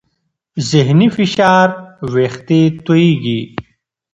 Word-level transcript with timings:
ذهني 0.69 1.07
فشار 1.15 1.69
وېښتې 2.13 2.61
تویېږي. 2.85 3.39